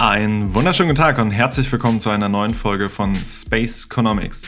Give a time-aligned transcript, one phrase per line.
[0.00, 4.40] Einen wunderschönen guten Tag und herzlich willkommen zu einer neuen Folge von Space Economics.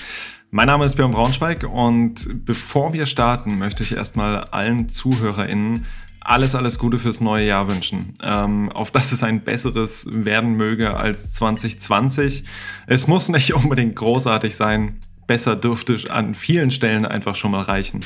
[0.50, 5.84] Mein Name ist Björn Braunschweig und bevor wir starten, möchte ich erstmal allen ZuhörerInnen
[6.20, 8.14] alles, alles Gute fürs neue Jahr wünschen.
[8.24, 12.44] Ähm, auf dass es ein besseres werden möge als 2020.
[12.86, 15.00] Es muss nicht unbedingt großartig sein.
[15.26, 18.00] Besser dürfte an vielen Stellen einfach schon mal reichen.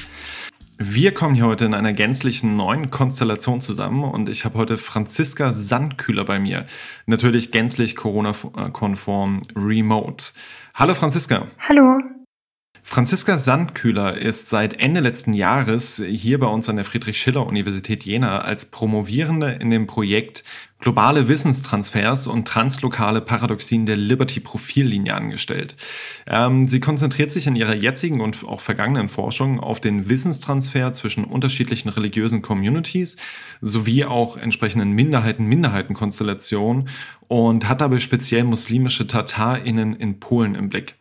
[0.79, 5.55] Wir kommen hier heute in einer gänzlichen neuen Konstellation zusammen und ich habe heute Franziska
[5.55, 6.67] Sandkühler bei mir.
[7.07, 10.33] Natürlich gänzlich Corona-konform remote.
[10.75, 11.47] Hallo Franziska.
[11.67, 12.16] Hallo.
[12.89, 18.67] Franziska Sandkühler ist seit Ende letzten Jahres hier bei uns an der Friedrich-Schiller-Universität Jena als
[18.67, 20.45] Promovierende in dem Projekt
[20.79, 25.75] Globale Wissenstransfers und translokale Paradoxien der Liberty-Profillinie angestellt.
[26.29, 31.25] Ähm, sie konzentriert sich in ihrer jetzigen und auch vergangenen Forschung auf den Wissenstransfer zwischen
[31.25, 33.17] unterschiedlichen religiösen Communities
[33.61, 36.89] sowie auch entsprechenden Minderheiten-Minderheiten-Konstellationen
[37.27, 40.95] und hat dabei speziell muslimische TatarInnen in Polen im Blick.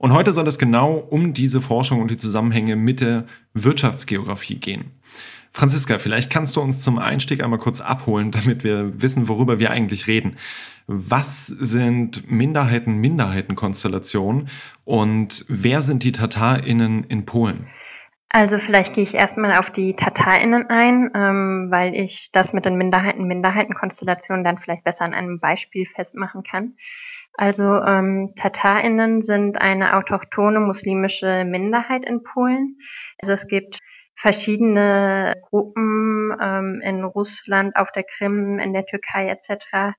[0.00, 4.92] Und heute soll es genau um diese Forschung und die Zusammenhänge mit der Wirtschaftsgeografie gehen.
[5.52, 9.70] Franziska, vielleicht kannst du uns zum Einstieg einmal kurz abholen, damit wir wissen, worüber wir
[9.70, 10.36] eigentlich reden.
[10.86, 14.48] Was sind Minderheiten, Minderheitenkonstellationen
[14.86, 17.66] und wer sind die TatarInnen in Polen?
[18.30, 22.76] Also vielleicht gehe ich erstmal auf die TatarInnen ein, ähm, weil ich das mit den
[22.76, 26.76] Minderheiten, Minderheitenkonstellationen dann vielleicht besser an einem Beispiel festmachen kann.
[27.34, 32.76] Also ähm, TatarInnen sind eine autochtone muslimische Minderheit in Polen.
[33.18, 33.78] Also es gibt
[34.20, 39.94] verschiedene Gruppen ähm, in Russland, auf der Krim, in der Türkei etc.,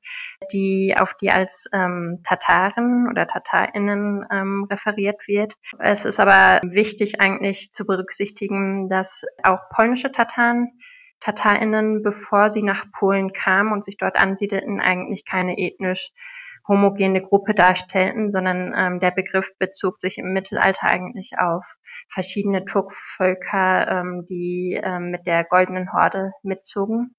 [0.52, 5.54] die auf die als ähm, Tataren oder Tatarinnen ähm, referiert wird.
[5.80, 10.80] Es ist aber wichtig eigentlich zu berücksichtigen, dass auch polnische Tataren
[11.20, 16.12] Tatarinnen, bevor sie nach Polen kamen und sich dort ansiedelten, eigentlich keine ethnisch
[16.68, 21.66] homogene Gruppe darstellten, sondern ähm, der Begriff bezog sich im Mittelalter eigentlich auf
[22.10, 27.16] verschiedene Turkvölker, ähm, die ähm, mit der Goldenen Horde mitzogen.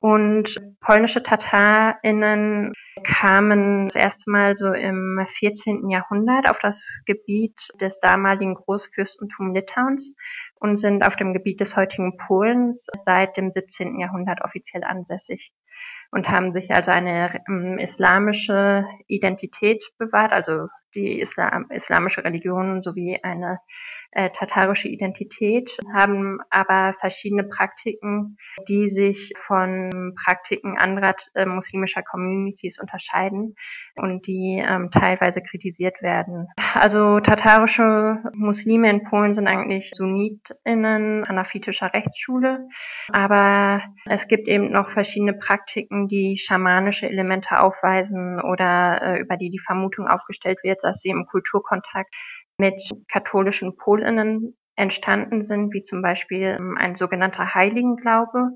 [0.00, 2.72] Und polnische TatarInnen
[3.04, 5.90] kamen das erste Mal so im 14.
[5.90, 10.16] Jahrhundert auf das Gebiet des damaligen Großfürstentums Litauens
[10.58, 14.00] und sind auf dem Gebiet des heutigen Polens seit dem 17.
[14.00, 15.52] Jahrhundert offiziell ansässig
[16.10, 23.18] und haben sich also eine ähm, islamische Identität bewahrt, also die Islam, islamische Religion sowie
[23.22, 23.58] eine
[24.12, 28.36] äh, tatarische Identität, haben aber verschiedene Praktiken,
[28.68, 33.54] die sich von Praktiken anderer äh, muslimischer Communities unterscheiden
[33.94, 36.48] und die ähm, teilweise kritisiert werden.
[36.74, 42.66] Also tatarische Muslime in Polen sind eigentlich Sunnitinnen hanafitischer Rechtsschule,
[43.12, 49.50] aber es gibt eben noch verschiedene Praktiken, die schamanische Elemente aufweisen oder äh, über die
[49.50, 52.14] die Vermutung aufgestellt wird, dass sie im Kulturkontakt
[52.58, 58.50] mit katholischen Polinnen entstanden sind, wie zum Beispiel ähm, ein sogenannter Heiligenglaube,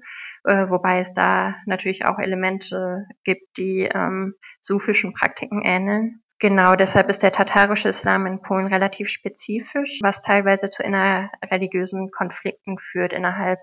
[0.45, 6.21] äh, wobei es da natürlich auch Elemente gibt, die ähm, sufischen Praktiken ähneln.
[6.41, 12.79] Genau, deshalb ist der tatarische Islam in Polen relativ spezifisch, was teilweise zu innerreligiösen Konflikten
[12.79, 13.61] führt innerhalb,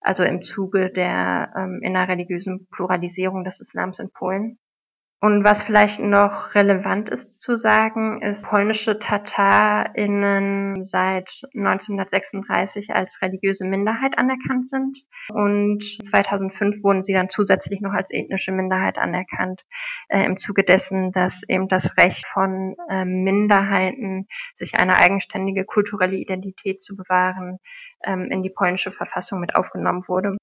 [0.00, 4.58] also im Zuge der ähm, innerreligiösen Pluralisierung des Islams in Polen.
[5.22, 13.66] Und was vielleicht noch relevant ist zu sagen, ist, polnische TatarInnen seit 1936 als religiöse
[13.66, 14.96] Minderheit anerkannt sind.
[15.28, 19.60] Und 2005 wurden sie dann zusätzlich noch als ethnische Minderheit anerkannt,
[20.08, 26.16] äh, im Zuge dessen, dass eben das Recht von äh, Minderheiten, sich eine eigenständige kulturelle
[26.16, 27.58] Identität zu bewahren,
[28.04, 30.38] ähm, in die polnische Verfassung mit aufgenommen wurde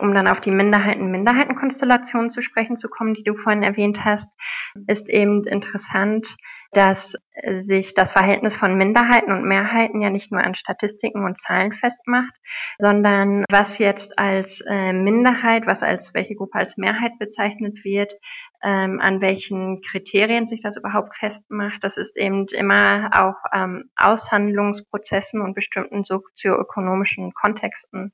[0.00, 4.32] um dann auf die Minderheiten-Minderheitenkonstellation zu sprechen zu kommen, die du vorhin erwähnt hast,
[4.86, 6.36] ist eben interessant,
[6.72, 7.16] dass
[7.52, 12.32] sich das Verhältnis von Minderheiten und Mehrheiten ja nicht nur an Statistiken und Zahlen festmacht,
[12.78, 18.12] sondern was jetzt als äh, Minderheit, was als welche Gruppe als Mehrheit bezeichnet wird,
[18.62, 21.82] ähm, an welchen Kriterien sich das überhaupt festmacht.
[21.82, 28.12] Das ist eben immer auch ähm, Aushandlungsprozessen und bestimmten sozioökonomischen Kontexten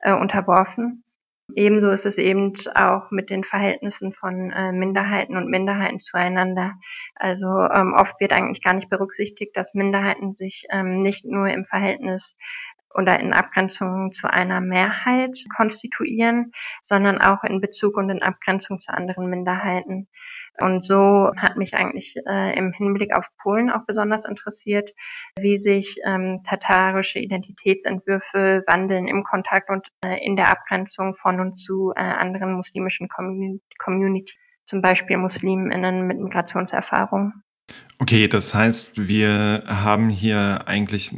[0.00, 1.04] äh, unterworfen.
[1.54, 6.74] Ebenso ist es eben auch mit den Verhältnissen von äh, Minderheiten und Minderheiten zueinander.
[7.14, 11.64] Also ähm, oft wird eigentlich gar nicht berücksichtigt, dass Minderheiten sich ähm, nicht nur im
[11.66, 12.36] Verhältnis
[12.94, 16.52] oder in Abgrenzung zu einer Mehrheit konstituieren,
[16.82, 20.08] sondern auch in Bezug und in Abgrenzung zu anderen Minderheiten.
[20.58, 24.90] Und so hat mich eigentlich äh, im Hinblick auf Polen auch besonders interessiert,
[25.38, 31.56] wie sich ähm, tatarische Identitätsentwürfe wandeln im Kontakt und äh, in der Abgrenzung von und
[31.56, 34.34] zu äh, anderen muslimischen Community.
[34.66, 37.42] zum Beispiel MuslimInnen mit Migrationserfahrung.
[37.98, 41.10] Okay, das heißt, wir haben hier eigentlich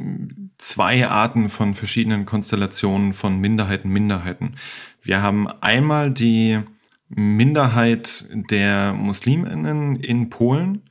[0.59, 4.57] zwei Arten von verschiedenen Konstellationen von Minderheiten, Minderheiten.
[5.01, 6.61] Wir haben einmal die
[7.09, 10.83] Minderheit der Musliminnen in Polen,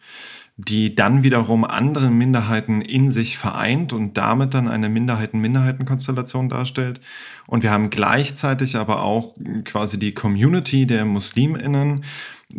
[0.55, 7.01] die dann wiederum andere Minderheiten in sich vereint und damit dann eine Minderheiten-Minderheiten-Konstellation darstellt.
[7.47, 9.35] Und wir haben gleichzeitig aber auch
[9.65, 12.05] quasi die Community der Musliminnen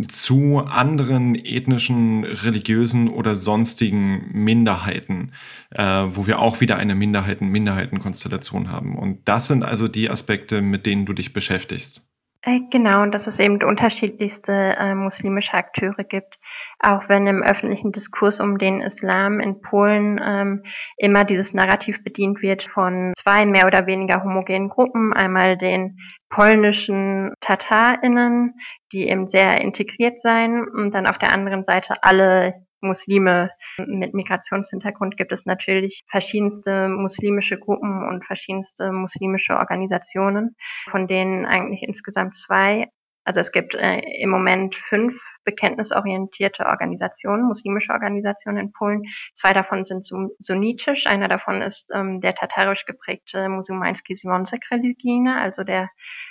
[0.08, 5.32] zu anderen ethnischen, religiösen oder sonstigen Minderheiten,
[5.70, 8.96] äh, wo wir auch wieder eine Minderheiten-Minderheiten-Konstellation haben.
[8.96, 12.02] Und das sind also die Aspekte, mit denen du dich beschäftigst.
[12.42, 16.38] Äh, genau, und dass es eben unterschiedlichste äh, muslimische Akteure gibt.
[16.82, 20.64] Auch wenn im öffentlichen Diskurs um den Islam in Polen ähm,
[20.96, 25.12] immer dieses Narrativ bedient wird von zwei mehr oder weniger homogenen Gruppen.
[25.12, 25.96] Einmal den
[26.28, 28.54] polnischen TatarInnen,
[28.92, 33.50] die eben sehr integriert seien und dann auf der anderen Seite alle Muslime
[33.86, 40.56] mit Migrationshintergrund gibt es natürlich verschiedenste muslimische Gruppen und verschiedenste muslimische Organisationen,
[40.90, 42.88] von denen eigentlich insgesamt zwei
[43.24, 49.02] also es gibt äh, im Moment fünf bekenntnisorientierte Organisationen, muslimische Organisationen in Polen.
[49.34, 55.64] Zwei davon sind sunnitisch, einer davon ist ähm, der tatarisch geprägte Muzumański Związek Religijny, also
[55.64, 55.88] der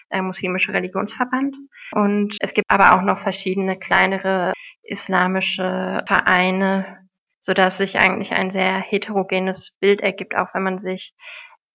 [0.09, 1.55] äh, muslimische Religionsverband.
[1.93, 4.53] Und es gibt aber auch noch verschiedene kleinere
[4.83, 7.07] islamische Vereine,
[7.39, 11.13] so dass sich eigentlich ein sehr heterogenes Bild ergibt, auch wenn man sich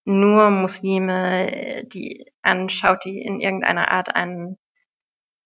[0.05, 4.57] nur Muslime, äh, die anschaut, die in irgendeiner Art einen,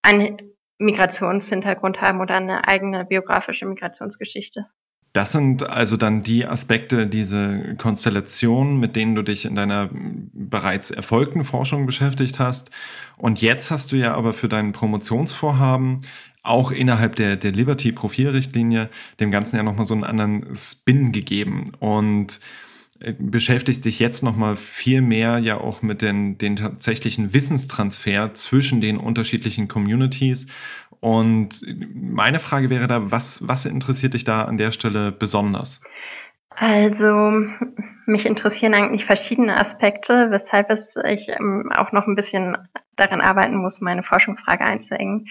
[0.02, 0.36] einen
[0.78, 4.66] Migrationshintergrund haben oder eine eigene biografische Migrationsgeschichte.
[5.12, 10.90] Das sind also dann die Aspekte, diese Konstellationen, mit denen du dich in deiner bereits
[10.90, 12.70] erfolgten Forschung beschäftigt hast.
[13.18, 16.00] Und jetzt hast du ja aber für dein Promotionsvorhaben
[16.42, 18.88] auch innerhalb der, der Liberty-Profilrichtlinie
[19.20, 21.72] dem Ganzen ja nochmal so einen anderen Spin gegeben.
[21.78, 22.40] Und
[23.18, 28.96] beschäftigst dich jetzt nochmal viel mehr ja auch mit den, den tatsächlichen Wissenstransfer zwischen den
[28.96, 30.46] unterschiedlichen Communities
[31.02, 31.62] und
[31.92, 35.82] meine Frage wäre da, was, was interessiert dich da an der Stelle besonders?
[36.50, 37.32] Also,
[38.06, 42.56] mich interessieren eigentlich verschiedene Aspekte, weshalb es ich ähm, auch noch ein bisschen
[43.02, 45.26] daran arbeiten muss, meine Forschungsfrage einzuengen.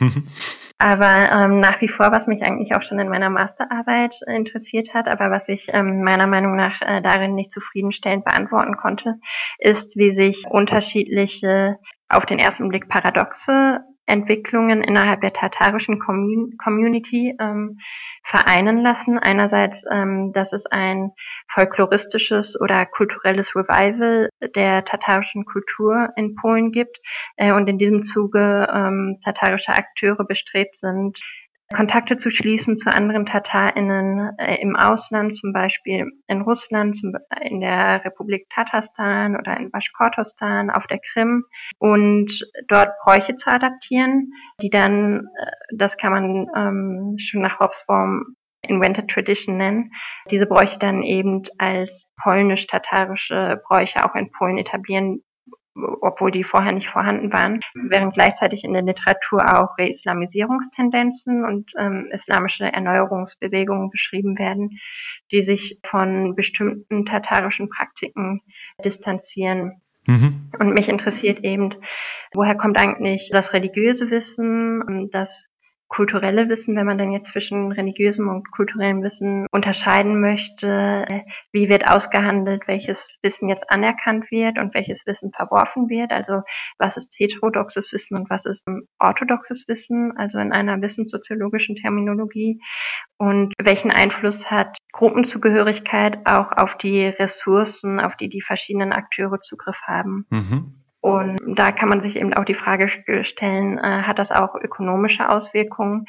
[0.78, 5.08] aber ähm, nach wie vor, was mich eigentlich auch schon in meiner Masterarbeit interessiert hat,
[5.08, 9.16] aber was ich ähm, meiner Meinung nach äh, darin nicht zufriedenstellend beantworten konnte,
[9.58, 11.78] ist, wie sich unterschiedliche,
[12.08, 17.78] auf den ersten Blick paradoxe Entwicklungen innerhalb der tatarischen Community ähm,
[18.22, 19.18] vereinen lassen.
[19.18, 21.12] Einerseits, ähm, dass es ein
[21.48, 27.00] folkloristisches oder kulturelles Revival der tatarischen Kultur in Polen gibt
[27.36, 31.18] äh, und in diesem Zuge ähm, tatarische Akteure bestrebt sind,
[31.74, 37.60] Kontakte zu schließen zu anderen TatarInnen äh, im Ausland, zum Beispiel in Russland, zum, in
[37.60, 41.44] der Republik Tatarstan oder in Baschkortostan, auf der Krim.
[41.78, 48.36] Und dort Bräuche zu adaptieren, die dann, äh, das kann man ähm, schon nach Hobsbawm
[48.62, 49.92] Invented Tradition nennen,
[50.30, 55.22] diese Bräuche dann eben als polnisch-tatarische Bräuche auch in Polen etablieren
[56.00, 62.08] obwohl die vorher nicht vorhanden waren, während gleichzeitig in der Literatur auch Reislamisierungstendenzen und ähm,
[62.12, 64.78] islamische Erneuerungsbewegungen beschrieben werden,
[65.32, 68.42] die sich von bestimmten tatarischen Praktiken
[68.84, 69.80] distanzieren.
[70.06, 70.50] Mhm.
[70.58, 71.74] Und mich interessiert eben,
[72.32, 75.49] woher kommt eigentlich das religiöse Wissen, das
[75.90, 81.04] kulturelle Wissen, wenn man dann jetzt zwischen religiösem und kulturellem Wissen unterscheiden möchte,
[81.52, 86.12] wie wird ausgehandelt, welches Wissen jetzt anerkannt wird und welches Wissen verworfen wird.
[86.12, 86.42] Also
[86.78, 88.66] was ist heterodoxes Wissen und was ist
[89.00, 92.62] orthodoxes Wissen, also in einer wissenssoziologischen Terminologie.
[93.18, 99.80] Und welchen Einfluss hat Gruppenzugehörigkeit auch auf die Ressourcen, auf die die verschiedenen Akteure Zugriff
[99.86, 100.24] haben.
[100.30, 100.79] Mhm.
[101.02, 102.90] Und da kann man sich eben auch die Frage
[103.22, 106.04] stellen, äh, hat das auch ökonomische Auswirkungen?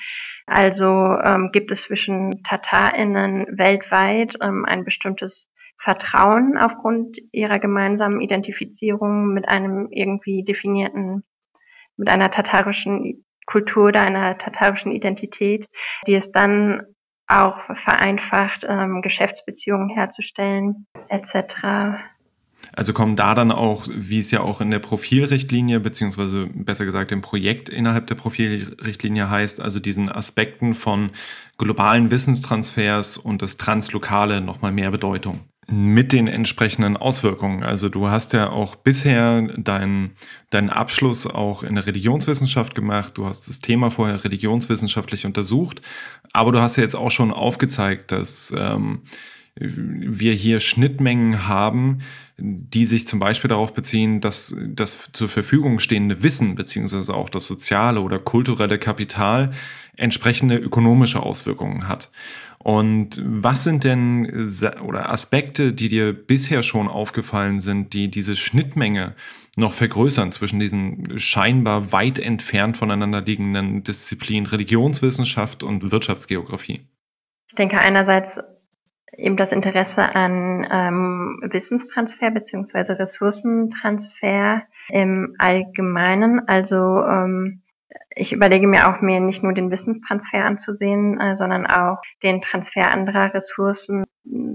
[0.46, 9.34] Also ähm, gibt es zwischen TatarInnen weltweit ähm, ein bestimmtes Vertrauen aufgrund ihrer gemeinsamen Identifizierung
[9.34, 11.24] mit einem irgendwie definierten,
[11.96, 15.68] mit einer tatarischen Kultur oder einer tatarischen Identität,
[16.06, 16.84] die es dann
[17.28, 22.04] auch vereinfacht, ähm, Geschäftsbeziehungen herzustellen, etc.
[22.74, 27.12] Also kommen da dann auch, wie es ja auch in der Profilrichtlinie, beziehungsweise besser gesagt
[27.12, 31.10] im Projekt innerhalb der Profilrichtlinie heißt, also diesen Aspekten von
[31.58, 35.42] globalen Wissenstransfers und das Translokale nochmal mehr Bedeutung.
[35.68, 37.64] mit den entsprechenden Auswirkungen.
[37.64, 40.18] Also du hast ja auch bisher deinen
[40.50, 43.18] deinen Abschluss auch in der Religionswissenschaft gemacht.
[43.18, 45.82] Du hast das Thema vorher religionswissenschaftlich untersucht,
[46.34, 49.04] aber du hast ja jetzt auch schon aufgezeigt, dass ähm,
[49.62, 52.00] wir hier Schnittmengen haben,
[52.38, 57.48] die sich zum Beispiel darauf beziehen, dass das zur Verfügung stehende Wissen beziehungsweise auch das
[57.48, 59.52] soziale oder kulturelle Kapital
[59.96, 62.12] entsprechende ökonomische Auswirkungen hat.
[62.58, 64.50] Und was sind denn
[64.84, 69.16] oder Aspekte, die dir bisher schon aufgefallen sind, die diese Schnittmenge
[69.58, 76.88] noch vergrößern zwischen diesen scheinbar weit entfernt voneinander liegenden Disziplinen Religionswissenschaft und Wirtschaftsgeografie?
[77.50, 78.40] Ich denke einerseits
[79.18, 86.48] eben das Interesse an ähm, Wissenstransfer beziehungsweise Ressourcentransfer im Allgemeinen.
[86.48, 87.62] Also ähm,
[88.16, 92.92] ich überlege mir auch, mir nicht nur den Wissenstransfer anzusehen, äh, sondern auch den Transfer
[92.92, 94.04] anderer Ressourcen.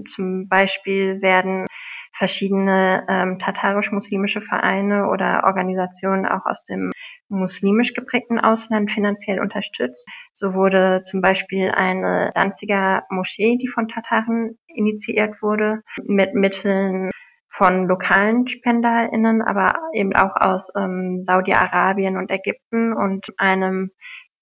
[0.05, 1.65] Zum Beispiel werden
[2.13, 6.91] verschiedene ähm, tatarisch-muslimische Vereine oder Organisationen auch aus dem
[7.29, 10.07] muslimisch geprägten Ausland finanziell unterstützt.
[10.33, 17.11] So wurde zum Beispiel eine Danziger Moschee, die von Tataren initiiert wurde, mit Mitteln
[17.49, 23.91] von lokalen SpenderInnen, aber eben auch aus ähm, Saudi-Arabien und Ägypten und einem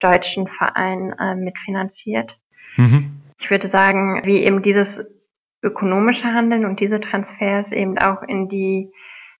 [0.00, 2.38] deutschen Verein äh, mitfinanziert.
[2.76, 3.22] Mhm.
[3.38, 5.04] Ich würde sagen, wie eben dieses
[5.62, 8.92] ökonomische Handeln und diese Transfers eben auch in die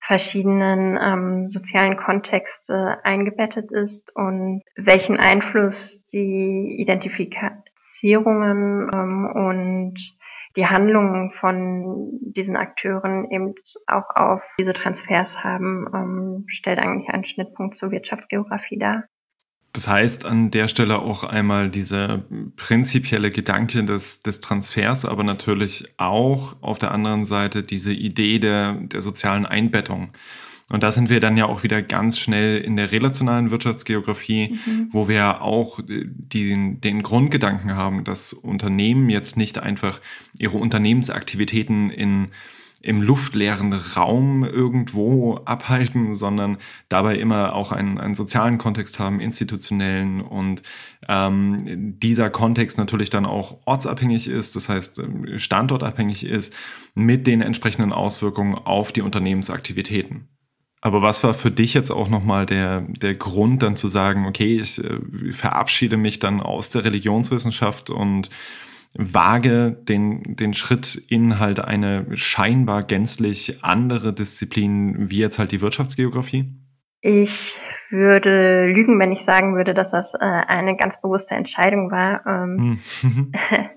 [0.07, 9.95] verschiedenen ähm, sozialen Kontexte eingebettet ist und welchen Einfluss die Identifizierungen ähm, und
[10.55, 13.55] die Handlungen von diesen Akteuren eben
[13.87, 19.09] auch auf diese Transfers haben, ähm, stellt eigentlich einen Schnittpunkt zur Wirtschaftsgeografie dar.
[19.77, 22.25] Das heißt an der Stelle auch einmal dieser
[22.57, 28.73] prinzipielle Gedanke des, des Transfers, aber natürlich auch auf der anderen Seite diese Idee der,
[28.73, 30.09] der sozialen Einbettung.
[30.71, 34.89] Und da sind wir dann ja auch wieder ganz schnell in der relationalen Wirtschaftsgeografie, mhm.
[34.93, 40.01] wo wir auch den, den Grundgedanken haben, dass Unternehmen jetzt nicht einfach
[40.39, 42.29] ihre Unternehmensaktivitäten in
[42.87, 50.21] im luftleeren Raum irgendwo abhalten, sondern dabei immer auch einen, einen sozialen Kontext haben, institutionellen
[50.21, 50.63] und
[51.09, 56.55] ähm, dieser Kontext natürlich dann auch ortsabhängig ist, das heißt ähm, standortabhängig ist,
[56.95, 60.29] mit den entsprechenden Auswirkungen auf die Unternehmensaktivitäten.
[60.81, 64.61] Aber was war für dich jetzt auch nochmal der, der Grund, dann zu sagen, okay,
[64.61, 68.31] ich äh, verabschiede mich dann aus der Religionswissenschaft und
[68.99, 75.61] wage den, den Schritt in halt eine scheinbar gänzlich andere Disziplin, wie jetzt halt die
[75.61, 76.53] Wirtschaftsgeografie?
[77.01, 77.61] Ich
[77.91, 82.27] würde lügen, wenn ich sagen würde, dass das äh, eine ganz bewusste Entscheidung war.
[82.27, 83.33] Ähm, hm.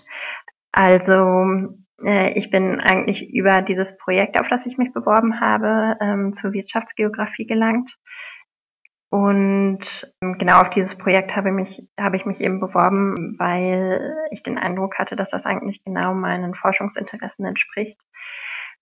[0.71, 6.33] also äh, ich bin eigentlich über dieses Projekt, auf das ich mich beworben habe, ähm,
[6.33, 7.97] zur Wirtschaftsgeografie gelangt.
[9.09, 14.43] Und ähm, genau auf dieses Projekt habe, mich, habe ich mich eben beworben, weil ich
[14.43, 17.99] den Eindruck hatte, dass das eigentlich genau meinen Forschungsinteressen entspricht.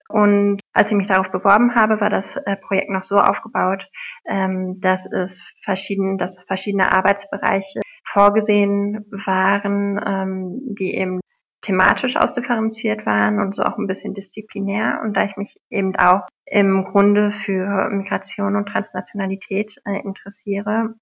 [0.08, 3.88] Und als ich mich darauf beworben habe, war das äh, Projekt noch so aufgebaut,
[4.26, 11.20] ähm, dass es verschieden, dass verschiedene Arbeitsbereiche vorgesehen waren, ähm, die eben
[11.62, 15.00] thematisch ausdifferenziert waren und so auch ein bisschen disziplinär.
[15.02, 20.94] Und da ich mich eben auch im Grunde für Migration und Transnationalität äh, interessiere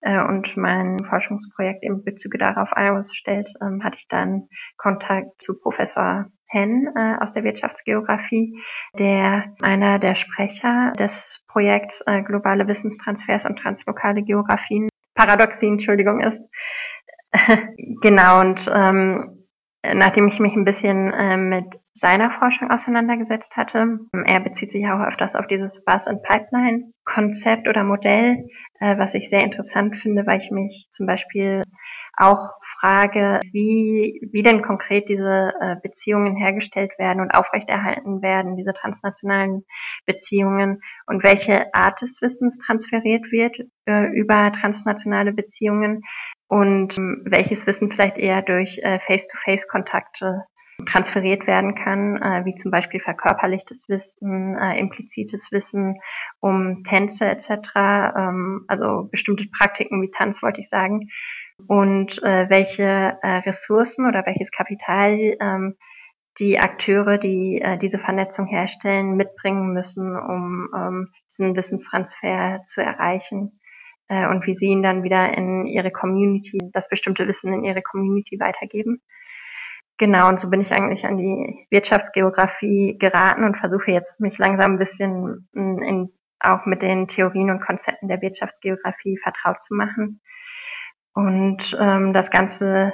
[0.00, 6.26] äh, und mein Forschungsprojekt in Bezüge darauf ausstellt, ähm, hatte ich dann Kontakt zu Professor
[6.46, 8.58] Henn äh, aus der Wirtschaftsgeografie,
[8.98, 16.42] der einer der Sprecher des Projekts äh, Globale Wissenstransfers und translokale Geografien, Paradoxien, Entschuldigung, ist.
[18.00, 19.37] genau, und ähm,
[19.82, 23.98] nachdem ich mich ein bisschen äh, mit seiner Forschung auseinandergesetzt hatte.
[24.24, 28.46] Er bezieht sich auch öfters auf dieses Bus and Pipelines Konzept oder Modell,
[28.80, 31.62] äh, was ich sehr interessant finde, weil ich mich zum Beispiel
[32.18, 38.74] auch frage, wie, wie denn konkret diese äh, Beziehungen hergestellt werden und aufrechterhalten werden, diese
[38.74, 39.64] transnationalen
[40.04, 46.02] Beziehungen und welche Art des Wissens transferiert wird äh, über transnationale Beziehungen
[46.48, 50.44] und ähm, welches Wissen vielleicht eher durch äh, Face-to-Face-Kontakte
[50.86, 56.00] transferiert werden kann, äh, wie zum Beispiel verkörperlichtes Wissen, äh, implizites Wissen
[56.40, 61.08] um Tänze etc., ähm, also bestimmte Praktiken wie Tanz wollte ich sagen,
[61.66, 65.76] und äh, welche äh, Ressourcen oder welches Kapital ähm,
[66.38, 73.60] die Akteure, die äh, diese Vernetzung herstellen, mitbringen müssen, um ähm, diesen Wissenstransfer zu erreichen
[74.08, 77.82] äh, und wie sie ihn dann wieder in ihre Community, das bestimmte Wissen in ihre
[77.82, 79.02] Community weitergeben.
[79.98, 84.74] Genau, und so bin ich eigentlich an die Wirtschaftsgeografie geraten und versuche jetzt mich langsam
[84.74, 90.20] ein bisschen in, auch mit den Theorien und Konzepten der Wirtschaftsgeografie vertraut zu machen.
[91.18, 92.92] Und ähm, das Ganze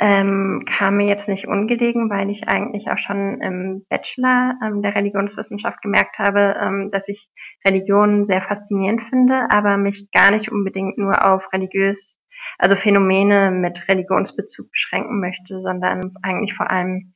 [0.00, 4.96] ähm, kam mir jetzt nicht ungelegen, weil ich eigentlich auch schon im Bachelor ähm, der
[4.96, 7.28] Religionswissenschaft gemerkt habe, ähm, dass ich
[7.64, 12.18] Religion sehr faszinierend finde, aber mich gar nicht unbedingt nur auf religiös
[12.58, 17.14] also Phänomene mit Religionsbezug beschränken möchte, sondern eigentlich vor allem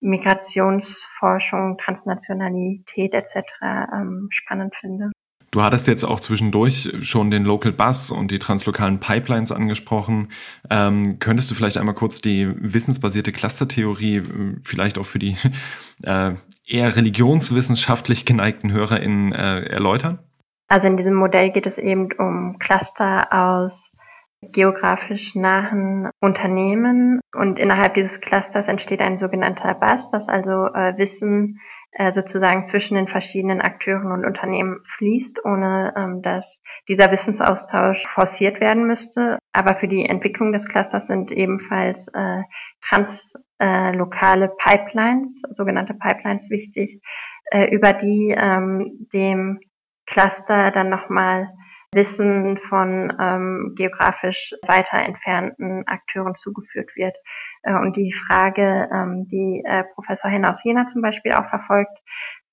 [0.00, 3.42] Migrationsforschung, Transnationalität etc.
[3.92, 5.10] Ähm, spannend finde.
[5.54, 10.32] Du hattest jetzt auch zwischendurch schon den Local Bus und die translokalen Pipelines angesprochen.
[10.68, 15.36] Ähm, könntest du vielleicht einmal kurz die wissensbasierte Clustertheorie äh, vielleicht auch für die
[16.02, 16.32] äh,
[16.66, 20.18] eher religionswissenschaftlich geneigten HörerInnen äh, erläutern?
[20.66, 23.92] Also in diesem Modell geht es eben um Cluster aus
[24.40, 31.60] geografisch nahen Unternehmen und innerhalb dieses Clusters entsteht ein sogenannter Bus, das also äh, Wissen
[31.94, 38.60] äh, sozusagen zwischen den verschiedenen Akteuren und Unternehmen fließt, ohne ähm, dass dieser Wissensaustausch forciert
[38.60, 39.38] werden müsste.
[39.52, 42.42] Aber für die Entwicklung des Clusters sind ebenfalls äh,
[42.82, 47.00] translokale äh, Pipelines, sogenannte Pipelines wichtig,
[47.52, 49.60] äh, über die ähm, dem
[50.06, 51.48] Cluster dann nochmal
[51.94, 57.16] Wissen von ähm, geografisch weiter entfernten Akteuren zugeführt wird.
[57.62, 61.98] Äh, und die Frage, ähm, die äh, Professor Henner aus Jena zum Beispiel auch verfolgt,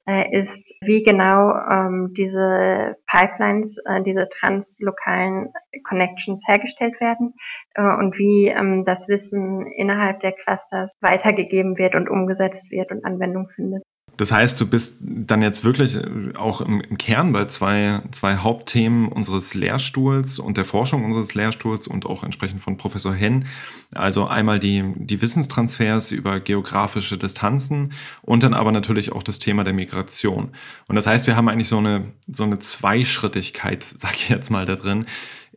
[0.08, 7.36] äh, ist, wie genau ähm, diese Pipelines, äh, diese translokalen Connections hergestellt werden
[7.76, 13.06] äh, und wie ähm, das Wissen innerhalb der Clusters weitergegeben wird und umgesetzt wird und
[13.06, 13.84] Anwendung findet.
[14.18, 15.98] Das heißt, du bist dann jetzt wirklich
[16.36, 21.88] auch im, im, Kern bei zwei, zwei Hauptthemen unseres Lehrstuhls und der Forschung unseres Lehrstuhls
[21.88, 23.46] und auch entsprechend von Professor Henn.
[23.94, 29.64] Also einmal die, die Wissenstransfers über geografische Distanzen und dann aber natürlich auch das Thema
[29.64, 30.50] der Migration.
[30.88, 34.66] Und das heißt, wir haben eigentlich so eine, so eine Zweischrittigkeit, sag ich jetzt mal,
[34.66, 35.06] da drin.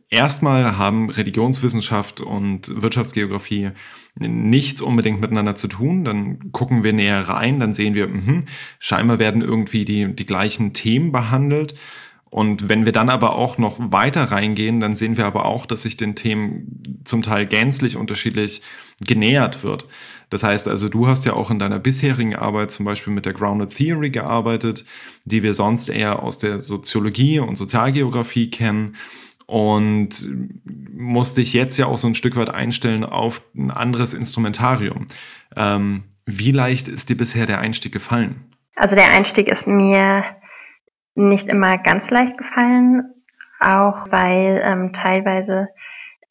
[0.09, 3.71] Erstmal haben Religionswissenschaft und Wirtschaftsgeografie
[4.15, 6.05] nichts unbedingt miteinander zu tun.
[6.05, 8.43] Dann gucken wir näher rein, dann sehen wir, mh,
[8.79, 11.75] scheinbar werden irgendwie die, die gleichen Themen behandelt.
[12.29, 15.83] Und wenn wir dann aber auch noch weiter reingehen, dann sehen wir aber auch, dass
[15.83, 18.61] sich den Themen zum Teil gänzlich unterschiedlich
[18.99, 19.87] genähert wird.
[20.29, 23.33] Das heißt also, du hast ja auch in deiner bisherigen Arbeit zum Beispiel mit der
[23.33, 24.85] Grounded Theory gearbeitet,
[25.23, 28.95] die wir sonst eher aus der Soziologie und Sozialgeografie kennen
[29.45, 30.27] und
[30.93, 35.07] musste ich jetzt ja auch so ein Stück weit einstellen auf ein anderes Instrumentarium.
[35.55, 38.51] Ähm, wie leicht ist dir bisher der Einstieg gefallen?
[38.75, 40.23] Also der Einstieg ist mir
[41.13, 43.03] nicht immer ganz leicht gefallen,
[43.59, 45.69] auch weil ähm, teilweise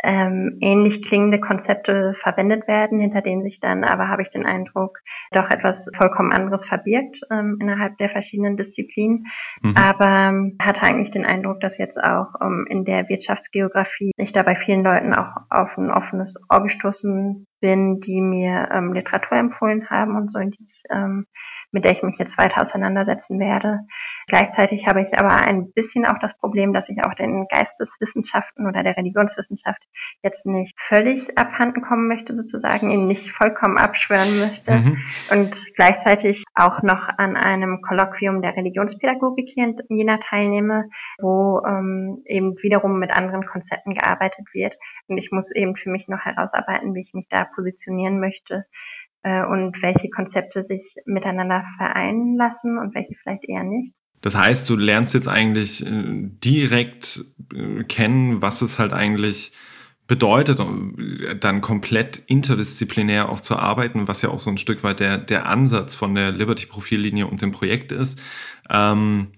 [0.05, 4.99] ähm, ähnlich klingende Konzepte verwendet werden, hinter denen sich dann aber, habe ich den Eindruck,
[5.33, 9.27] doch etwas vollkommen anderes verbirgt ähm, innerhalb der verschiedenen Disziplinen.
[9.63, 9.77] Mhm.
[9.77, 14.43] Aber ähm, hatte eigentlich den Eindruck, dass jetzt auch ähm, in der Wirtschaftsgeografie ich da
[14.43, 19.89] bei vielen Leuten auch auf ein offenes Ohr gestoßen bin, die mir ähm, Literatur empfohlen
[19.89, 21.27] haben und so, ich ähm,
[21.75, 23.81] mit der ich mich jetzt weiter auseinandersetzen werde.
[24.29, 28.83] Gleichzeitig habe ich aber ein bisschen auch das Problem, dass ich auch den Geisteswissenschaften oder
[28.85, 29.83] der Religionswissenschaft
[30.23, 34.99] jetzt nicht völlig abhanden kommen möchte, sozusagen, ihn nicht vollkommen abschwören möchte mhm.
[35.33, 42.23] und gleichzeitig auch noch an einem Kolloquium der Religionspädagogik hier in Jena teilnehme, wo ähm,
[42.25, 44.75] eben wiederum mit anderen Konzepten gearbeitet wird.
[45.09, 48.65] Und ich muss eben für mich noch herausarbeiten, wie ich mich da positionieren möchte
[49.23, 53.95] äh, und welche Konzepte sich miteinander vereinen lassen und welche vielleicht eher nicht.
[54.21, 59.53] Das heißt, du lernst jetzt eigentlich äh, direkt äh, kennen, was es halt eigentlich
[60.07, 60.59] bedeutet,
[61.41, 65.47] dann komplett interdisziplinär auch zu arbeiten, was ja auch so ein Stück weit der, der
[65.47, 68.21] Ansatz von der Liberty-Profillinie und dem Projekt ist,
[68.69, 69.29] ähm,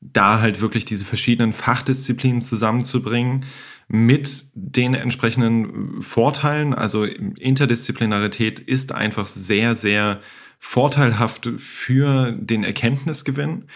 [0.00, 3.46] da halt wirklich diese verschiedenen Fachdisziplinen zusammenzubringen
[3.88, 6.74] mit den entsprechenden Vorteilen.
[6.74, 10.20] Also Interdisziplinarität ist einfach sehr, sehr
[10.58, 13.66] vorteilhaft für den Erkenntnisgewinn,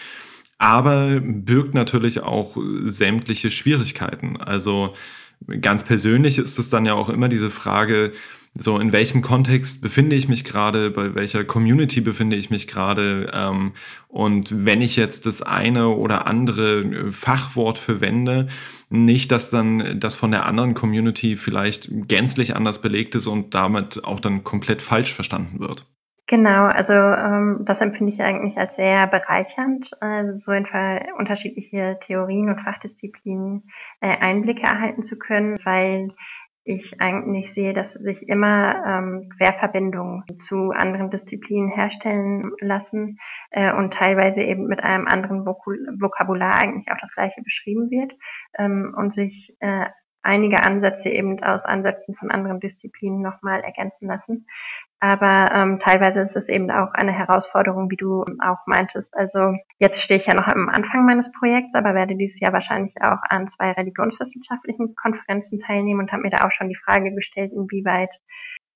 [0.57, 4.37] aber birgt natürlich auch sämtliche Schwierigkeiten.
[4.37, 4.93] Also
[5.61, 8.11] ganz persönlich ist es dann ja auch immer diese Frage,
[8.59, 13.31] so in welchem Kontext befinde ich mich gerade, bei welcher Community befinde ich mich gerade
[13.33, 13.71] ähm,
[14.09, 18.47] und wenn ich jetzt das eine oder andere Fachwort verwende,
[18.91, 24.03] nicht, dass dann das von der anderen Community vielleicht gänzlich anders belegt ist und damit
[24.03, 25.85] auch dann komplett falsch verstanden wird.
[26.27, 30.65] Genau, also ähm, das empfinde ich eigentlich als sehr bereichernd, äh, so in
[31.17, 33.63] unterschiedliche Theorien und Fachdisziplinen
[33.99, 36.13] äh, Einblicke erhalten zu können, weil
[36.63, 43.19] ich eigentlich sehe, dass sich immer ähm, Querverbindungen zu anderen Disziplinen herstellen lassen
[43.49, 48.13] äh, und teilweise eben mit einem anderen Vokabular eigentlich auch das Gleiche beschrieben wird
[48.57, 49.85] ähm, und sich äh,
[50.23, 54.47] einige Ansätze eben aus Ansätzen von anderen Disziplinen nochmal ergänzen lassen.
[54.99, 59.17] Aber ähm, teilweise ist es eben auch eine Herausforderung, wie du auch meintest.
[59.17, 62.93] Also jetzt stehe ich ja noch am Anfang meines Projekts, aber werde dieses Jahr wahrscheinlich
[63.01, 67.51] auch an zwei religionswissenschaftlichen Konferenzen teilnehmen und habe mir da auch schon die Frage gestellt,
[67.51, 68.15] inwieweit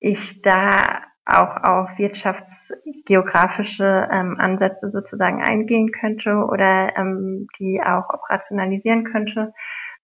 [0.00, 9.04] ich da auch auf wirtschaftsgeografische ähm, Ansätze sozusagen eingehen könnte oder ähm, die auch operationalisieren
[9.04, 9.52] könnte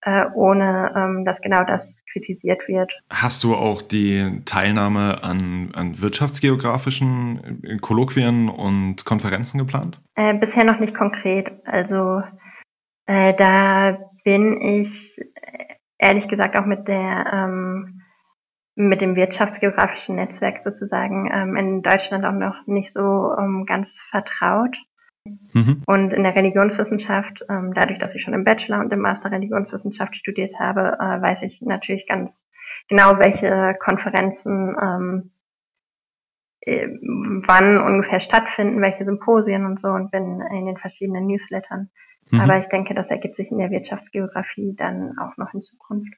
[0.02, 2.92] äh, ohne ähm, dass genau das kritisiert wird.
[3.10, 10.00] Hast du auch die Teilnahme an, an wirtschaftsgeografischen äh, Kolloquien und Konferenzen geplant?
[10.14, 11.52] Äh, bisher noch nicht konkret.
[11.64, 12.22] Also
[13.06, 18.02] äh, da bin ich äh, ehrlich gesagt auch mit der ähm,
[18.74, 24.76] mit dem wirtschaftsgeografischen Netzwerk sozusagen ähm, in Deutschland auch noch nicht so ähm, ganz vertraut.
[25.24, 25.82] Mhm.
[25.86, 30.16] Und in der Religionswissenschaft, ähm, dadurch, dass ich schon im Bachelor und im Master Religionswissenschaft
[30.16, 32.46] studiert habe, äh, weiß ich natürlich ganz
[32.88, 35.30] genau, welche Konferenzen ähm,
[36.62, 36.88] äh,
[37.46, 41.90] wann ungefähr stattfinden, welche Symposien und so und bin in den verschiedenen Newslettern.
[42.30, 42.40] Mhm.
[42.40, 46.14] Aber ich denke, das ergibt sich in der Wirtschaftsgeografie dann auch noch in Zukunft.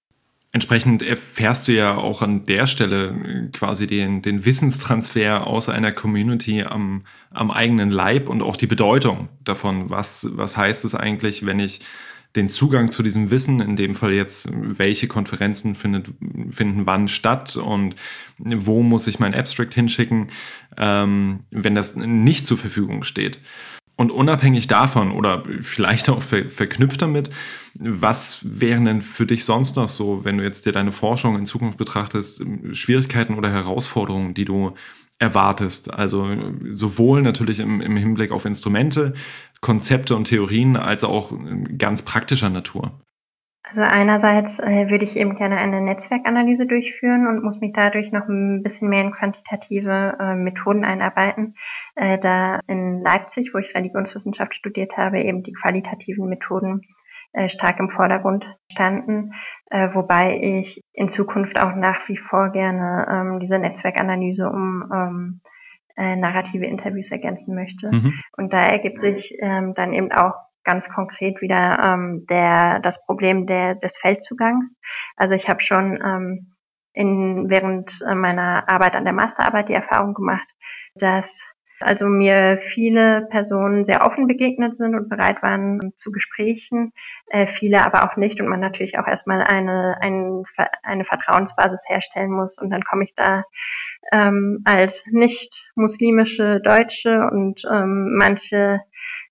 [0.54, 5.90] Entsprechend erfährst du ja auch an der Stelle äh, quasi den, den Wissenstransfer aus einer
[5.90, 9.90] Community am, am eigenen Leib und auch die Bedeutung davon.
[9.90, 11.80] Was, was heißt es eigentlich, wenn ich
[12.36, 16.12] den Zugang zu diesem Wissen, in dem Fall jetzt, welche Konferenzen findet,
[16.50, 17.96] finden wann statt und
[18.38, 20.28] wo muss ich mein Abstract hinschicken,
[20.76, 23.40] ähm, wenn das nicht zur Verfügung steht.
[23.96, 27.30] Und unabhängig davon oder vielleicht auch ver verknüpft damit,
[27.78, 31.46] was wären denn für dich sonst noch so, wenn du jetzt dir deine Forschung in
[31.46, 34.74] Zukunft betrachtest, Schwierigkeiten oder Herausforderungen, die du
[35.18, 35.92] erwartest?
[35.92, 36.28] Also
[36.70, 39.14] sowohl natürlich im, im Hinblick auf Instrumente,
[39.60, 41.32] Konzepte und Theorien, als auch
[41.76, 43.00] ganz praktischer Natur.
[43.66, 48.28] Also einerseits äh, würde ich eben gerne eine Netzwerkanalyse durchführen und muss mich dadurch noch
[48.28, 51.56] ein bisschen mehr in quantitative äh, Methoden einarbeiten,
[51.96, 57.03] äh, da in Leipzig, wo ich Religionswissenschaft studiert habe, eben die qualitativen Methoden äh,
[57.48, 59.32] stark im Vordergrund standen,
[59.70, 65.40] äh, wobei ich in Zukunft auch nach wie vor gerne ähm, diese Netzwerkanalyse um ähm,
[65.96, 67.90] äh, narrative Interviews ergänzen möchte.
[67.90, 68.14] Mhm.
[68.36, 73.46] Und da ergibt sich ähm, dann eben auch ganz konkret wieder ähm, der, das Problem
[73.46, 74.78] der, des Feldzugangs.
[75.16, 76.52] Also ich habe schon ähm,
[76.92, 80.48] in, während meiner Arbeit an der Masterarbeit die Erfahrung gemacht,
[80.94, 81.53] dass
[81.84, 86.92] also mir viele Personen sehr offen begegnet sind und bereit waren zu Gesprächen,
[87.26, 90.44] äh, viele aber auch nicht und man natürlich auch erstmal eine, ein,
[90.82, 93.44] eine Vertrauensbasis herstellen muss und dann komme ich da
[94.12, 98.80] ähm, als nicht muslimische Deutsche und ähm, manche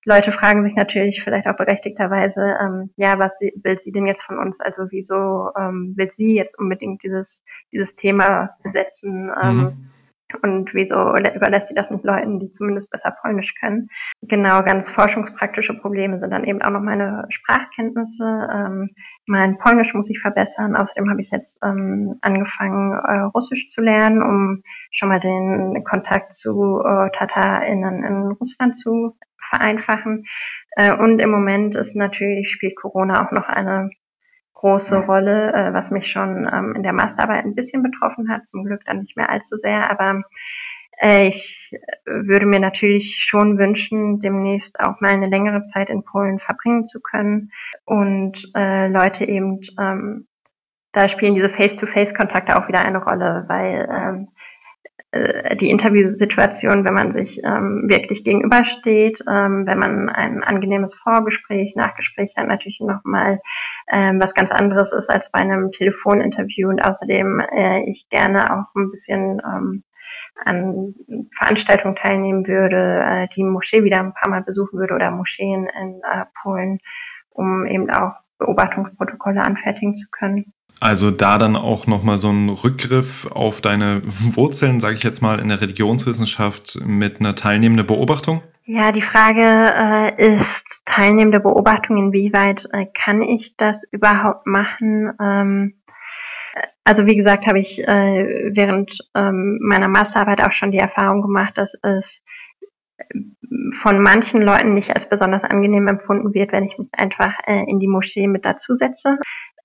[0.05, 4.23] Leute fragen sich natürlich vielleicht auch berechtigterweise, ähm, ja, was sie, will sie denn jetzt
[4.23, 4.59] von uns?
[4.59, 9.31] Also wieso ähm, will sie jetzt unbedingt dieses, dieses Thema besetzen?
[9.41, 9.89] Ähm, mhm.
[10.41, 13.89] Und wieso überlässt sie das nicht Leuten, die zumindest besser Polnisch können?
[14.21, 18.47] Genau, ganz forschungspraktische Probleme sind dann eben auch noch meine Sprachkenntnisse.
[18.51, 18.89] Ähm,
[19.25, 20.75] mein Polnisch muss ich verbessern.
[20.75, 26.33] Außerdem habe ich jetzt ähm, angefangen, äh, Russisch zu lernen, um schon mal den Kontakt
[26.33, 29.15] zu äh, TatarInnen in Russland zu
[29.49, 30.25] vereinfachen.
[30.75, 33.89] Äh, und im Moment ist natürlich, spielt Corona auch noch eine
[34.63, 38.63] große Rolle, äh, was mich schon ähm, in der Masterarbeit ein bisschen betroffen hat, zum
[38.63, 40.21] Glück dann nicht mehr allzu sehr, aber
[41.01, 46.39] äh, ich würde mir natürlich schon wünschen, demnächst auch mal eine längere Zeit in Polen
[46.39, 47.51] verbringen zu können
[47.83, 50.27] und äh, Leute eben, ähm,
[50.93, 54.52] da spielen diese Face-to-Face-Kontakte auch wieder eine Rolle, weil ähm, äh,
[55.55, 62.33] die Interviewsituation, wenn man sich ähm, wirklich gegenübersteht, ähm, wenn man ein angenehmes Vorgespräch, Nachgespräch
[62.35, 63.39] hat, natürlich nochmal
[63.91, 68.75] ähm, was ganz anderes ist als bei einem Telefoninterview und außerdem äh, ich gerne auch
[68.75, 69.83] ein bisschen ähm,
[70.43, 70.95] an
[71.31, 76.01] Veranstaltungen teilnehmen würde, äh, die Moschee wieder ein paar Mal besuchen würde oder Moscheen in
[76.01, 76.79] äh, Polen,
[77.29, 80.53] um eben auch Beobachtungsprotokolle anfertigen zu können.
[80.79, 85.39] Also da dann auch nochmal so ein Rückgriff auf deine Wurzeln, sage ich jetzt mal,
[85.39, 88.41] in der Religionswissenschaft mit einer teilnehmenden Beobachtung?
[88.65, 95.11] Ja, die Frage äh, ist teilnehmende Beobachtung, inwieweit äh, kann ich das überhaupt machen?
[95.21, 95.73] Ähm,
[96.85, 101.57] also wie gesagt, habe ich äh, während ähm, meiner Masterarbeit auch schon die Erfahrung gemacht,
[101.57, 102.21] dass es
[103.73, 107.79] von manchen Leuten nicht als besonders angenehm empfunden wird, wenn ich mich einfach äh, in
[107.79, 109.17] die Moschee mit dazusetze.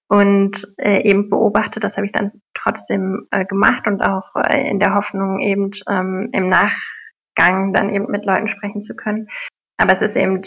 [0.08, 1.84] Und äh, eben beobachtet.
[1.84, 6.30] Das habe ich dann trotzdem äh, gemacht und auch äh, in der Hoffnung eben ähm,
[6.32, 9.28] im Nachgang dann eben mit Leuten sprechen zu können.
[9.76, 10.42] Aber es ist eben,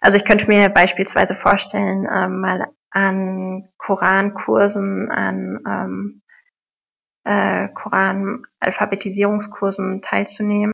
[0.00, 6.22] also ich könnte mir beispielsweise vorstellen, ähm, mal an Korankursen, an ähm,
[7.24, 10.72] äh, Koran-Alphabetisierungskursen teilzunehmen,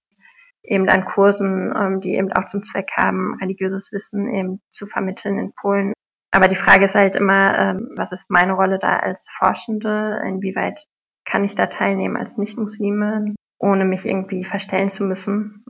[0.63, 5.39] eben an Kursen, ähm, die eben auch zum Zweck haben, religiöses Wissen eben zu vermitteln
[5.39, 5.93] in Polen.
[6.31, 10.23] Aber die Frage ist halt immer, ähm, was ist meine Rolle da als Forschende?
[10.25, 10.87] Inwieweit
[11.25, 15.65] kann ich da teilnehmen als Nicht-Muslime, ohne mich irgendwie verstellen zu müssen?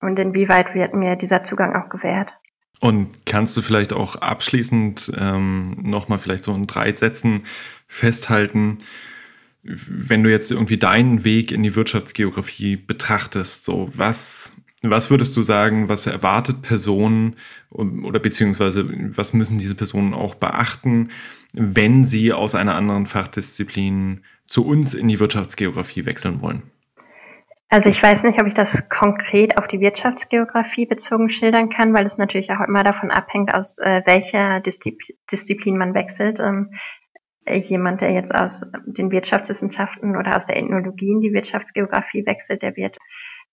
[0.00, 2.32] Und inwieweit wird mir dieser Zugang auch gewährt?
[2.80, 7.44] Und kannst du vielleicht auch abschließend ähm, nochmal vielleicht so in drei Sätzen
[7.86, 8.78] festhalten,
[9.62, 15.42] wenn du jetzt irgendwie deinen Weg in die Wirtschaftsgeografie betrachtest, so was, was würdest du
[15.42, 17.36] sagen, was erwartet Personen
[17.70, 21.10] oder beziehungsweise was müssen diese Personen auch beachten,
[21.54, 26.62] wenn sie aus einer anderen Fachdisziplin zu uns in die Wirtschaftsgeografie wechseln wollen?
[27.68, 32.04] Also ich weiß nicht, ob ich das konkret auf die Wirtschaftsgeografie bezogen schildern kann, weil
[32.04, 36.38] es natürlich auch immer davon abhängt, aus äh, welcher Disziplin man wechselt.
[36.38, 36.72] Ähm,
[37.46, 42.76] jemand, der jetzt aus den Wirtschaftswissenschaften oder aus der Ethnologie in die Wirtschaftsgeografie wechselt, der
[42.76, 42.98] wird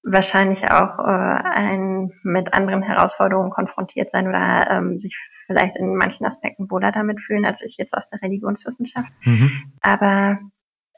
[0.03, 6.25] wahrscheinlich auch äh, ein, mit anderen Herausforderungen konfrontiert sein oder ähm, sich vielleicht in manchen
[6.25, 9.11] Aspekten wohler damit fühlen, als ich jetzt aus der Religionswissenschaft.
[9.23, 9.73] Mhm.
[9.81, 10.39] Aber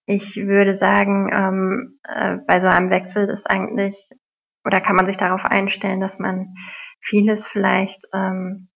[0.06, 4.12] ich würde sagen, ähm, äh, bei so einem Wechsel ist eigentlich,
[4.66, 6.50] oder kann man sich darauf einstellen, dass man
[7.00, 8.68] vieles vielleicht ähm,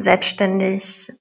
[0.00, 1.12] selbstständig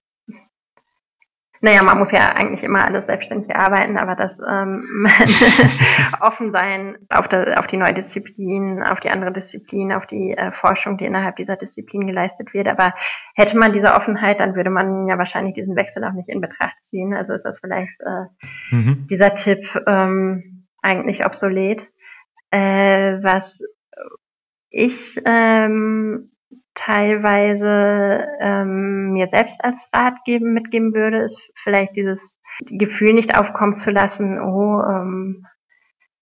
[1.61, 5.07] naja, man muss ja eigentlich immer alles selbstständig arbeiten, aber das ähm,
[6.21, 10.51] offen sein auf, der, auf die neue Disziplin, auf die andere Disziplin, auf die äh,
[10.51, 12.67] Forschung, die innerhalb dieser Disziplin geleistet wird.
[12.67, 12.93] Aber
[13.35, 16.81] hätte man diese Offenheit, dann würde man ja wahrscheinlich diesen Wechsel auch nicht in Betracht
[16.81, 17.13] ziehen.
[17.13, 19.07] Also ist das vielleicht äh, mhm.
[19.09, 21.85] dieser Tipp ähm, eigentlich obsolet.
[22.51, 23.61] Äh, was
[24.69, 26.31] ich ähm,
[26.75, 33.75] teilweise ähm, mir selbst als Rat geben, mitgeben würde, ist vielleicht dieses Gefühl nicht aufkommen
[33.75, 35.45] zu lassen, oh, ähm,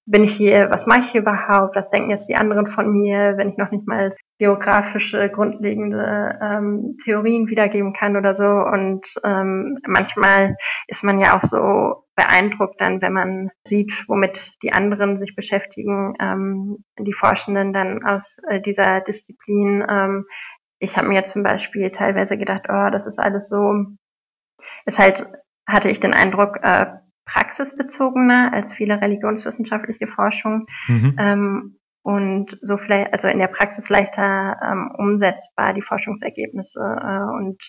[0.08, 3.34] bin ich hier, was mache ich hier überhaupt, was denken jetzt die anderen von mir,
[3.36, 8.46] wenn ich noch nicht mal geografische grundlegende ähm, Theorien wiedergeben kann oder so.
[8.46, 10.56] Und ähm, manchmal
[10.88, 16.13] ist man ja auch so beeindruckt dann, wenn man sieht, womit die anderen sich beschäftigen,
[16.22, 19.86] ähm, die Forschenden dann aus äh, dieser Disziplin.
[19.89, 20.26] Ähm,
[20.80, 23.86] ich habe mir jetzt zum Beispiel teilweise gedacht, oh, das ist alles so,
[24.86, 25.28] ist halt,
[25.67, 26.86] hatte ich den Eindruck, äh,
[27.28, 31.16] praxisbezogener als viele religionswissenschaftliche Forschung mhm.
[31.20, 36.80] ähm, und so vielleicht, also in der Praxis leichter ähm, umsetzbar, die Forschungsergebnisse.
[36.80, 37.62] Äh, und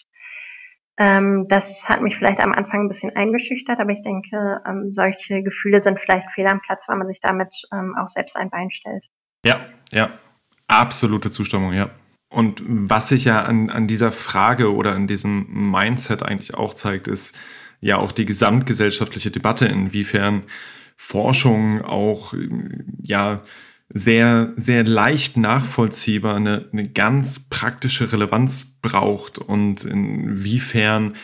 [0.97, 5.43] ähm, das hat mich vielleicht am Anfang ein bisschen eingeschüchtert, aber ich denke, ähm, solche
[5.43, 8.71] Gefühle sind vielleicht fehl am Platz, weil man sich damit ähm, auch selbst ein Bein
[8.71, 9.05] stellt.
[9.45, 10.11] Ja, ja,
[10.69, 11.91] absolute Zustimmung, ja.
[12.31, 17.09] Und was sich ja an, an dieser Frage oder an diesem Mindset eigentlich auch zeigt,
[17.09, 17.39] ist,
[17.81, 20.45] ja auch die gesamtgesellschaftliche Debatte, inwiefern
[20.97, 22.35] Forschung auch
[23.03, 23.43] ja
[23.91, 31.15] sehr, sehr leicht nachvollziehbar eine, eine ganz praktische Relevanz braucht und inwiefern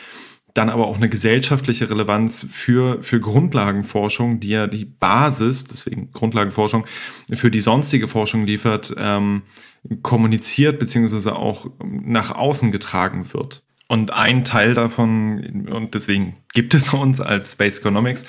[0.55, 6.87] dann aber auch eine gesellschaftliche Relevanz für, für Grundlagenforschung, die ja die Basis, deswegen Grundlagenforschung,
[7.33, 9.43] für die sonstige Forschung liefert, ähm,
[10.03, 13.65] kommuniziert beziehungsweise auch nach außen getragen wird.
[13.87, 18.25] Und ein Teil davon, und deswegen gibt es uns als Space Economics,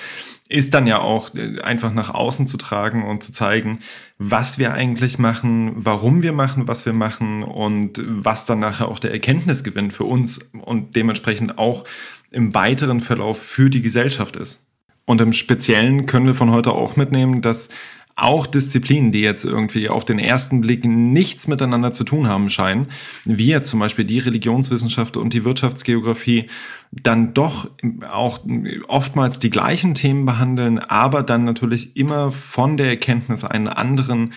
[0.48, 3.80] ist dann ja auch äh, einfach nach außen zu tragen und zu zeigen,
[4.18, 8.98] was wir eigentlich machen, warum wir machen, was wir machen und was dann nachher auch
[8.98, 11.84] der Erkenntnisgewinn für uns und dementsprechend auch
[12.30, 14.66] im weiteren Verlauf für die Gesellschaft ist.
[15.04, 17.68] Und im Speziellen können wir von heute auch mitnehmen, dass
[18.16, 22.88] auch Disziplinen, die jetzt irgendwie auf den ersten Blick nichts miteinander zu tun haben scheinen,
[23.26, 26.48] wie jetzt zum Beispiel die Religionswissenschaft und die Wirtschaftsgeografie,
[26.90, 27.68] dann doch
[28.10, 28.40] auch
[28.88, 34.32] oftmals die gleichen Themen behandeln, aber dann natürlich immer von der Erkenntnis einen anderen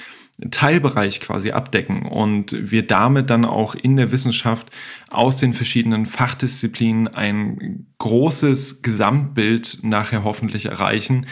[0.52, 4.70] Teilbereich quasi abdecken und wir damit dann auch in der Wissenschaft
[5.10, 11.26] aus den verschiedenen Fachdisziplinen ein großes Gesamtbild nachher hoffentlich erreichen,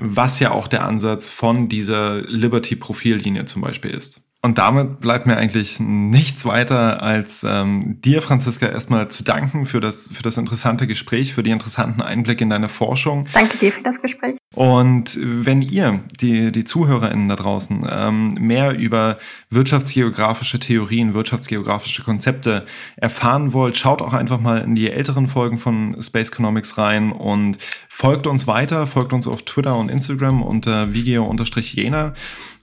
[0.00, 4.27] was ja auch der Ansatz von dieser Liberty-Profillinie zum Beispiel ist.
[4.40, 9.80] Und damit bleibt mir eigentlich nichts weiter, als ähm, dir, Franziska, erstmal zu danken für
[9.80, 13.26] das, für das interessante Gespräch, für die interessanten Einblicke in deine Forschung.
[13.32, 14.36] Danke dir für das Gespräch.
[14.54, 19.18] Und wenn ihr, die, die ZuhörerInnen da draußen, ähm, mehr über
[19.50, 22.64] wirtschaftsgeografische Theorien, wirtschaftsgeografische Konzepte
[22.96, 27.58] erfahren wollt, schaut auch einfach mal in die älteren Folgen von Space Economics rein und
[27.88, 32.14] folgt uns weiter, folgt uns auf Twitter und Instagram unter video-jena.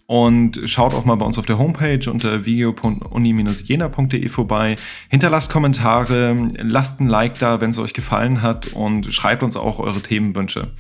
[0.08, 4.76] Und schaut auch mal bei uns auf der Homepage unter video.uni-jena.de vorbei.
[5.10, 9.80] Hinterlasst Kommentare, lasst ein Like da, wenn es euch gefallen hat und schreibt uns auch
[9.80, 10.72] eure Themenwünsche.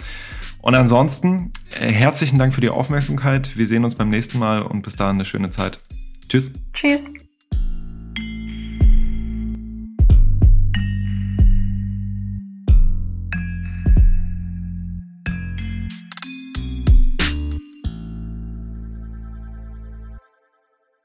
[0.62, 3.58] Und ansonsten äh, herzlichen Dank für die Aufmerksamkeit.
[3.58, 5.78] Wir sehen uns beim nächsten Mal und bis dahin eine schöne Zeit.
[6.28, 6.52] Tschüss.
[6.74, 7.12] Tschüss.